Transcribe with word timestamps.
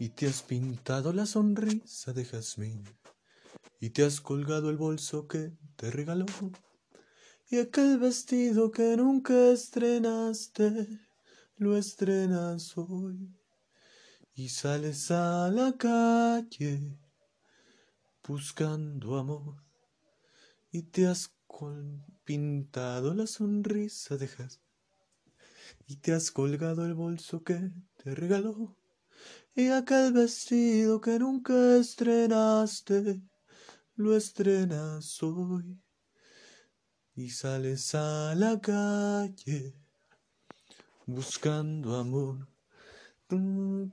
y 0.00 0.08
te 0.08 0.26
has 0.26 0.42
pintado 0.42 1.12
la 1.12 1.26
sonrisa 1.26 2.14
de 2.14 2.24
jazmín. 2.24 2.84
Y 3.80 3.90
te 3.90 4.02
has 4.02 4.22
colgado 4.22 4.70
el 4.70 4.78
bolso 4.78 5.28
que 5.28 5.52
te 5.76 5.90
regaló. 5.90 6.24
Y 7.50 7.58
aquel 7.58 7.98
vestido 7.98 8.70
que 8.70 8.96
nunca 8.96 9.50
estrenaste 9.50 10.88
lo 11.58 11.76
estrenas 11.76 12.78
hoy. 12.78 13.36
Y 14.32 14.48
sales 14.48 15.10
a 15.10 15.50
la 15.50 15.76
calle 15.76 16.98
buscando 18.26 19.18
amor. 19.18 19.62
Y 20.72 20.84
te 20.84 21.08
has 21.08 21.30
pintado 22.24 23.12
la 23.12 23.26
sonrisa 23.26 24.16
de 24.16 24.28
jazmín. 24.28 24.64
Y 25.86 25.96
te 25.96 26.14
has 26.14 26.30
colgado 26.30 26.86
el 26.86 26.94
bolso 26.94 27.42
que 27.44 27.70
te 28.02 28.14
regaló 28.14 28.80
y 29.54 29.68
aquel 29.68 30.12
vestido 30.12 31.00
que 31.00 31.18
nunca 31.18 31.76
estrenaste 31.76 33.20
lo 33.96 34.16
estrenas 34.16 35.22
hoy 35.22 35.78
y 37.14 37.28
sales 37.28 37.94
a 37.94 38.34
la 38.34 38.60
calle 38.60 39.74
buscando 41.06 41.96
amor. 41.96 42.48
En 43.32 43.92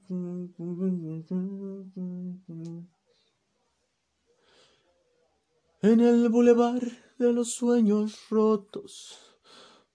el 6.00 6.30
bulevar 6.30 6.82
de 7.20 7.34
los 7.34 7.52
sueños 7.52 8.30
rotos 8.30 9.28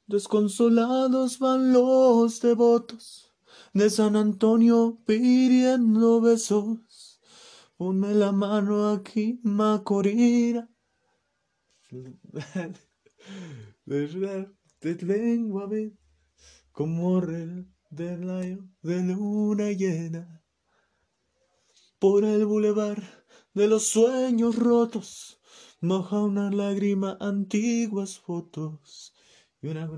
Desconsolados 0.06 1.38
van 1.38 1.72
los 1.72 2.40
devotos 2.40 3.31
de 3.72 3.90
San 3.90 4.16
Antonio 4.16 4.98
pidiendo 5.06 6.20
besos. 6.20 7.20
Ponme 7.76 8.14
la 8.14 8.32
mano 8.32 8.90
aquí, 8.90 9.40
Macorina. 9.42 10.68
Te 13.84 14.94
vengo 14.94 15.60
a 15.60 15.66
ver 15.66 15.92
como 16.72 17.20
rey 17.20 17.66
del 17.90 18.26
layo 18.26 18.64
de 18.82 19.02
luna 19.02 19.70
llena. 19.72 20.42
Por 21.98 22.24
el 22.24 22.46
bulevar 22.46 23.02
de 23.54 23.68
los 23.68 23.86
sueños 23.86 24.56
rotos, 24.56 25.40
moja 25.80 26.20
una 26.20 26.50
lágrima 26.50 27.18
antiguas 27.20 28.18
fotos 28.18 29.14
y 29.60 29.68
una 29.68 29.88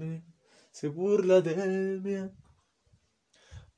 se 0.70 0.88
burla 0.88 1.40
de 1.40 2.00
mí. 2.02 2.43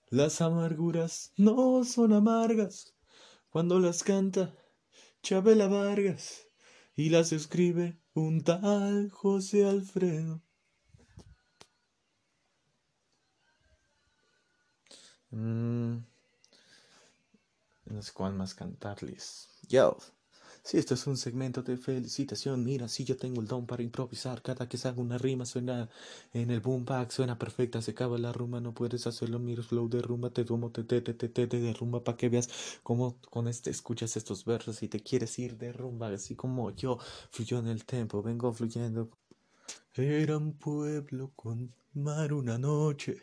Las 0.09 0.41
amarguras 0.41 1.33
no 1.37 1.85
son 1.85 2.13
amargas 2.13 2.95
cuando 3.51 3.81
las 3.81 4.05
canta 4.05 4.55
Chabela 5.21 5.67
Vargas 5.67 6.47
y 6.95 7.11
las 7.11 7.33
escribe 7.33 7.99
un 8.15 8.43
tal 8.45 9.11
José 9.11 9.67
Alfredo. 9.67 10.43
Mm, 15.31 15.97
no 17.87 18.01
cuál 18.15 18.35
más 18.35 18.55
cantarles. 18.55 19.49
Yo. 19.69 19.97
Si 20.67 20.79
esto 20.79 20.95
es 20.95 21.07
un 21.07 21.17
segmento 21.17 21.63
de 21.63 21.77
felicitación, 21.77 22.65
mira, 22.65 22.89
si 22.89 23.05
yo 23.05 23.17
tengo 23.17 23.41
el 23.41 23.47
don 23.47 23.67
para 23.67 23.85
improvisar. 23.85 24.43
Cada 24.43 24.69
que 24.69 24.77
salga 24.77 25.01
una 25.01 25.17
rima 25.17 25.47
suena 25.47 25.89
en 26.33 26.51
el 26.51 26.59
boom 26.61 26.85
bag, 26.85 27.13
suena 27.13 27.39
perfecta, 27.39 27.81
se 27.81 27.93
acaba 27.93 28.19
la 28.19 28.33
rumba, 28.33 28.61
no 28.61 28.75
puedes 28.75 29.07
hacerlo. 29.07 29.39
Mira, 29.39 29.63
flow 29.63 29.89
de 29.89 30.03
rumba, 30.03 30.31
te 30.31 30.45
tomo, 30.45 30.73
te 30.73 30.83
te 30.83 31.01
te 31.03 31.15
te 31.15 31.29
te 31.29 31.47
de 31.47 31.73
rumba 31.73 32.03
para 32.03 32.17
que 32.17 32.29
veas 32.29 32.49
cómo 32.83 33.17
con 33.31 33.47
este 33.47 33.71
escuchas 33.71 34.17
estos 34.17 34.45
versos 34.45 34.83
y 34.83 34.89
te 34.89 35.01
quieres 35.01 35.39
ir 35.39 35.57
de 35.57 35.73
rumba, 35.73 36.09
así 36.09 36.35
como 36.35 36.75
yo 36.75 36.99
fluyo 37.31 37.59
en 37.61 37.69
el 37.69 37.85
tiempo, 37.85 38.21
vengo 38.21 38.53
fluyendo. 38.53 39.09
Era 39.95 40.39
un 40.39 40.55
pueblo 40.55 41.33
con 41.37 41.73
mar 41.95 42.33
una 42.33 42.59
noche 42.59 43.23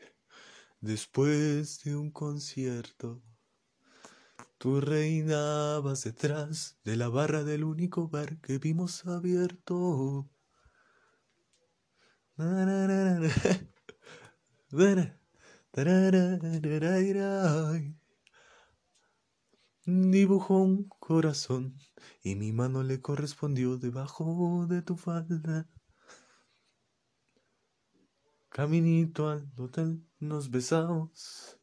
después 0.81 1.83
de 1.83 1.95
un 1.95 2.11
concierto. 2.11 3.21
Tú 4.63 4.79
reinabas 4.79 6.05
detrás 6.05 6.79
de 6.85 6.95
la 6.95 7.09
barra 7.09 7.43
del 7.43 7.65
único 7.65 8.07
bar 8.07 8.39
que 8.39 8.59
vimos 8.59 9.05
abierto. 9.05 10.29
Dibujó 19.85 20.61
un 20.61 20.87
corazón 20.97 21.77
y 22.21 22.35
mi 22.35 22.53
mano 22.53 22.83
le 22.83 23.01
correspondió 23.01 23.75
debajo 23.77 24.65
de 24.69 24.81
tu 24.81 24.95
falda. 24.95 25.67
Caminito 28.47 29.27
al 29.27 29.51
hotel 29.57 30.07
nos 30.19 30.49
besamos 30.49 31.59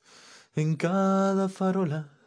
en 0.55 0.77
cada 0.77 1.49
farola 1.49 2.20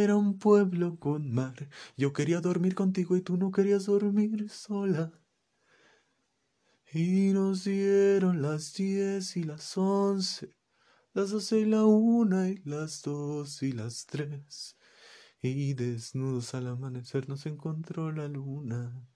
era 0.00 0.16
un 0.16 0.38
pueblo 0.38 0.98
con 0.98 1.32
mar. 1.32 1.68
Yo 1.96 2.12
quería 2.12 2.40
dormir 2.40 2.74
contigo 2.74 3.16
y 3.16 3.22
tú 3.22 3.36
no 3.36 3.50
querías 3.50 3.86
dormir 3.86 4.48
sola. 4.50 5.12
Y 6.92 7.32
nos 7.32 7.64
dieron 7.64 8.42
las 8.42 8.74
diez 8.74 9.36
y 9.36 9.44
las 9.44 9.76
once, 9.78 10.56
las 11.14 11.30
doce 11.30 11.60
y 11.60 11.64
la 11.64 11.84
una 11.84 12.48
y 12.50 12.56
las 12.64 13.02
dos 13.02 13.62
y 13.62 13.72
las 13.72 14.06
tres. 14.06 14.76
Y 15.40 15.74
desnudos 15.74 16.54
al 16.54 16.66
amanecer 16.68 17.28
nos 17.28 17.46
encontró 17.46 18.12
la 18.12 18.28
luna. 18.28 19.08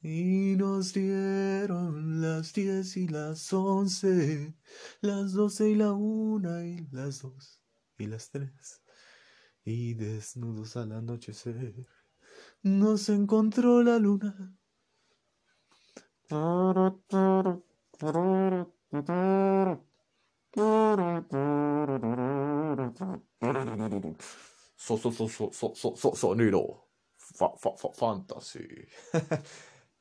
Y 0.00 0.56
nos 0.56 0.94
dieron 0.94 2.20
las 2.20 2.52
diez 2.54 2.96
y 2.96 3.08
las 3.08 3.52
once, 3.52 4.54
las 5.00 5.32
doce 5.32 5.70
y 5.70 5.74
la 5.74 5.92
una 5.92 6.64
y 6.66 6.88
las 6.90 7.22
dos 7.22 7.62
y 7.98 8.06
las 8.06 8.30
tres 8.30 8.82
y 9.68 9.92
desnudos 9.92 10.78
al 10.78 10.92
anochecer 10.92 11.86
nos 12.62 13.10
encontró 13.10 13.82
la 13.82 13.98
luna. 13.98 14.56
So, 24.76 24.96
so, 24.96 25.12
so, 25.12 25.28
so, 25.28 25.50
so, 25.52 25.74
so, 25.74 25.96
so, 25.96 26.14
sonido 26.16 26.84
fa, 27.16 27.50
fa, 27.58 27.76
fa, 27.76 27.88
fantasy. 27.92 28.88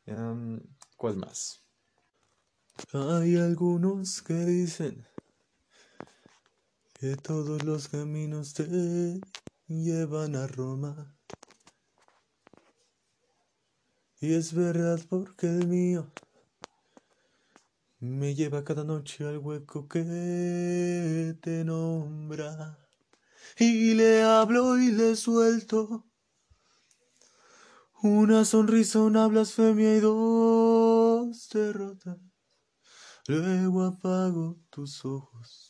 um, 0.07 0.61
¿Cuál 0.97 1.17
más? 1.17 1.61
Hay 2.94 3.35
algunos 3.35 4.22
que 4.22 4.33
dicen 4.33 5.06
que 7.00 7.16
todos 7.17 7.63
los 7.63 7.89
caminos 7.89 8.53
te 8.53 9.19
llevan 9.67 10.35
a 10.35 10.47
Roma. 10.47 11.13
Y 14.19 14.33
es 14.33 14.53
verdad 14.53 15.00
porque 15.09 15.47
el 15.47 15.67
mío 15.67 16.11
me 18.00 18.33
lleva 18.33 18.63
cada 18.63 18.83
noche 18.83 19.25
al 19.25 19.38
hueco 19.38 19.88
que 19.88 21.35
te 21.41 21.63
nombra. 21.63 22.79
Y 23.59 23.94
le 23.94 24.23
hablo 24.23 24.77
y 24.77 24.91
le 24.91 25.16
suelto 25.16 26.06
una 28.01 28.45
sonrisa, 28.45 29.00
una 29.00 29.27
blasfemia 29.27 29.95
y 29.95 30.00
dos 30.00 31.50
derrotas. 31.50 32.17
Luego 33.27 33.83
apago 33.83 34.57
tus 34.69 35.03
ojos 35.03 35.69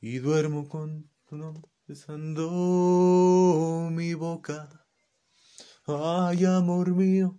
y 0.00 0.18
duermo 0.18 0.68
con 0.68 1.10
tu 1.26 1.36
nombre 1.36 1.72
besando 1.92 3.90
mi 3.90 4.14
boca. 4.14 4.66
Ay, 5.86 6.46
amor 6.46 6.88
mío. 6.94 7.38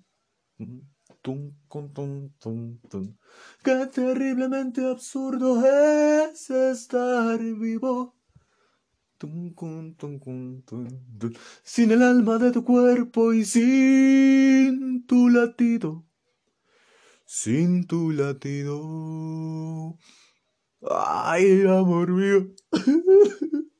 Tum, 1.23 1.55
tum, 1.67 2.29
tum, 2.39 2.77
tum, 2.87 3.17
Qué 3.63 3.87
terriblemente 3.87 4.85
absurdo 4.85 5.65
es 5.65 6.51
estar 6.51 7.39
vivo. 7.39 8.15
Sin 11.63 11.91
el 11.91 12.03
alma 12.03 12.37
de 12.37 12.51
tu 12.51 12.63
cuerpo 12.63 13.33
y 13.33 13.45
sin 13.45 15.03
tu 15.07 15.29
latido. 15.29 16.05
Sin 17.25 17.87
tu 17.87 18.11
latido. 18.11 19.97
Ay, 20.83 21.63
amor 21.65 22.11
mío. 22.11 22.53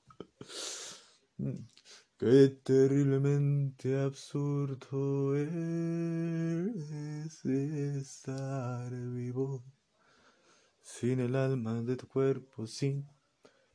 Qué 1.35 2.59
terriblemente 2.63 3.99
absurdo 3.99 5.35
es 5.35 5.49
estar 7.43 8.91
vivo 8.91 9.63
sin 10.79 11.19
el 11.19 11.35
alma 11.35 11.81
de 11.81 11.97
tu 11.97 12.07
cuerpo, 12.07 12.67
sin 12.67 13.07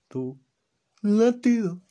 tu 0.07 0.39
latido. 1.03 1.83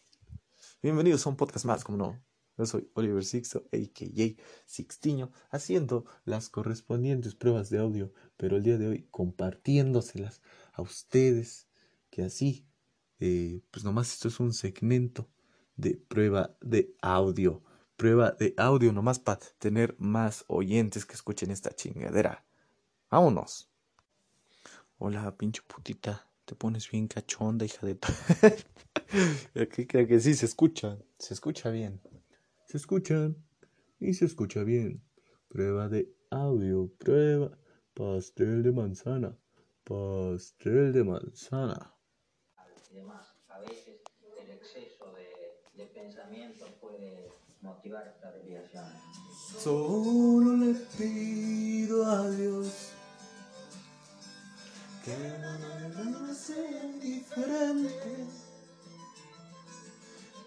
Bienvenidos 0.82 1.26
a 1.26 1.32
un 1.32 1.36
podcast 1.36 1.66
más, 1.66 1.84
como 1.84 1.98
no. 1.98 2.24
Yo 2.58 2.66
soy 2.66 2.90
Oliver 2.94 3.26
Sixto, 3.26 3.66
a.k.a. 3.74 4.42
Sixtiño, 4.66 5.34
haciendo 5.50 6.06
las 6.24 6.48
correspondientes 6.48 7.36
pruebas 7.36 7.70
de 7.70 7.80
audio, 7.80 8.14
pero 8.38 8.56
el 8.56 8.64
día 8.64 8.78
de 8.78 8.88
hoy 8.88 9.08
compartiéndoselas 9.12 10.42
a 10.72 10.82
ustedes, 10.82 11.68
que 12.10 12.24
así, 12.24 12.66
eh, 13.20 13.62
pues 13.70 13.84
nomás 13.84 14.14
esto 14.14 14.30
es 14.30 14.40
un 14.40 14.54
segmento 14.54 15.30
de 15.78 15.96
prueba 15.96 16.56
de 16.62 16.96
audio. 17.02 17.64
Prueba 17.96 18.32
de 18.32 18.54
audio 18.58 18.92
nomás 18.92 19.20
para 19.20 19.40
tener 19.58 19.96
más 19.98 20.44
oyentes 20.48 21.06
que 21.06 21.14
escuchen 21.14 21.52
esta 21.52 21.72
chingadera. 21.72 22.44
Vámonos. 23.10 23.72
Hola, 24.98 25.36
pinche 25.38 25.62
putita. 25.68 26.28
Te 26.46 26.56
pones 26.56 26.90
bien 26.90 27.08
cachonda, 27.08 27.66
hija 27.66 27.86
de... 27.86 27.98
Aquí 29.62 29.86
creo 29.86 30.08
que 30.08 30.20
sí, 30.20 30.34
se 30.34 30.46
escucha. 30.46 30.98
Se 31.18 31.34
escucha 31.34 31.70
bien. 31.70 32.02
Se 32.66 32.78
escuchan. 32.78 33.36
Y 34.00 34.14
se 34.14 34.26
escucha 34.26 34.64
bien. 34.64 35.04
Prueba 35.48 35.90
de 35.90 36.14
audio. 36.30 36.92
Prueba. 36.98 37.58
Pastel 37.94 38.64
de 38.64 38.72
manzana. 38.72 39.38
Pastel 39.84 40.94
de 40.94 41.04
manzana. 41.04 41.94
A 43.50 43.60
veces 43.60 43.97
de, 45.78 45.86
pensamiento 45.86 46.66
puede 46.82 47.32
motivar 47.62 48.08
esta 48.08 48.32
desviación. 48.32 48.86
Solo 49.60 50.58
le 50.58 50.74
pido 50.98 52.06
a 52.06 52.30
Dios 52.30 52.68
que 55.06 55.18
no 56.04 56.20
me 56.20 56.34
sea 56.34 56.84
indiferente. 56.84 58.26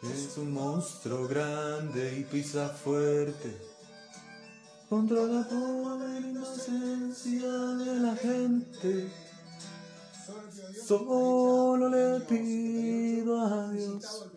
Es 0.03 0.38
un 0.38 0.53
monstruo 0.53 1.29
grande 1.29 2.19
y 2.19 2.25
pisa 2.25 2.69
fuerte 2.71 3.71
contra 4.88 5.23
la 5.23 5.47
pobre 5.47 6.21
inocencia 6.21 7.49
de 7.49 8.00
la 8.00 8.17
gente. 8.17 9.12
Solo 10.87 11.88
le 11.88 12.21
pido 12.21 13.41
a 13.41 13.71
Dios. 13.71 14.31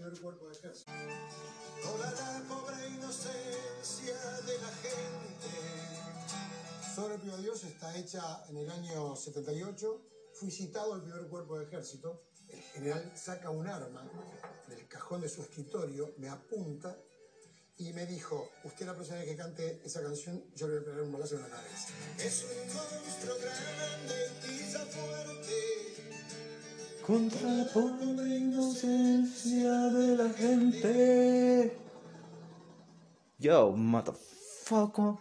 Toda 0.64 2.10
la 2.12 2.42
pobre 2.48 2.88
inocencia 2.88 4.16
de 4.46 4.58
la 4.60 4.70
gente. 4.70 5.52
Sobre 6.96 7.18
Pío 7.18 7.36
Dios 7.36 7.66
está 7.66 7.94
hecha 7.98 8.46
en 8.48 8.56
el 8.56 8.72
año 8.72 9.14
78. 9.14 10.02
Fui 10.36 10.50
citado 10.50 10.94
al 10.94 11.02
primer 11.02 11.28
cuerpo 11.28 11.60
de 11.60 11.66
ejército. 11.66 12.24
El 12.48 12.62
general 12.62 13.12
saca 13.14 13.50
un 13.50 13.68
arma 13.68 14.10
del 14.70 14.88
cajón 14.88 15.20
de 15.20 15.28
su 15.28 15.42
escritorio, 15.42 16.14
me 16.18 16.30
apunta 16.30 16.98
y 17.76 17.92
me 17.92 18.06
dijo: 18.06 18.50
Usted 18.64 18.86
la 18.86 18.94
vez 18.94 19.10
que 19.10 19.36
cante 19.36 19.82
esa 19.84 20.02
canción, 20.02 20.46
yo 20.56 20.70
le 20.70 20.76
voy 20.76 20.84
a 20.84 20.86
pegar 20.86 21.02
un 21.02 21.12
balazo 21.12 21.36
en 21.36 21.42
la 21.42 21.50
cabeza. 21.50 21.90
Es 22.20 22.46
un 22.46 22.74
monstruo 22.74 23.36
grande, 23.38 24.32
pisa 24.42 24.80
fuerte. 24.86 26.13
Contra 27.06 27.50
la 27.50 28.36
inocencia 28.36 29.72
de 29.90 30.18
la 30.18 30.30
gente. 30.30 31.78
Yo, 33.38 33.72
motherfucker. 33.72 35.16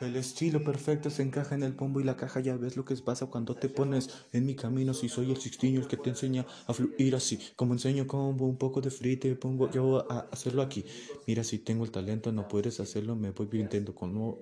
El 0.00 0.16
estilo 0.16 0.64
perfecto 0.64 1.10
se 1.10 1.22
encaja 1.22 1.54
en 1.54 1.62
el 1.62 1.74
pombo 1.74 2.00
y 2.00 2.04
la 2.04 2.16
caja. 2.16 2.40
Ya 2.40 2.56
ves 2.56 2.76
lo 2.76 2.86
que 2.86 2.94
pasa 2.96 3.26
cuando 3.26 3.54
te 3.54 3.68
pones 3.68 4.08
en 4.32 4.46
mi 4.46 4.54
camino. 4.54 4.94
Si 4.94 5.10
soy 5.10 5.30
el 5.30 5.36
sixtiño 5.36 5.80
el 5.80 5.88
que 5.88 5.98
te 5.98 6.08
enseña 6.08 6.46
a 6.66 6.72
fluir 6.72 7.14
así. 7.14 7.38
Como 7.54 7.74
enseño 7.74 8.06
combo, 8.06 8.46
un 8.46 8.56
poco 8.56 8.80
de 8.80 8.90
free, 8.90 9.16
te 9.16 9.34
pongo 9.36 9.70
yo 9.70 10.10
a 10.10 10.28
hacerlo 10.32 10.62
aquí. 10.62 10.84
Mira, 11.26 11.44
si 11.44 11.58
tengo 11.58 11.84
el 11.84 11.90
talento, 11.90 12.32
no 12.32 12.48
puedes 12.48 12.80
hacerlo. 12.80 13.14
Me 13.14 13.30
voy 13.30 13.48
intento 13.60 13.94
con. 13.94 14.38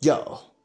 Yo. 0.00 0.55